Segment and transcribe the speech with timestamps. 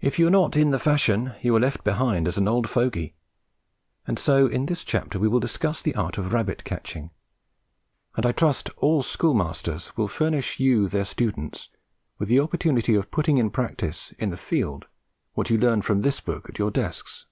[0.00, 3.14] If you are not in the fashion you are left behind as an old fogey,
[4.06, 7.10] and so in this chapter we will discuss the art of rabbit catching;
[8.16, 11.68] and I trust all schoolmasters will furnish you, their students,
[12.18, 14.86] with the opportunity of putting in practice in the field
[15.34, 17.26] what you learn from this book at your desks.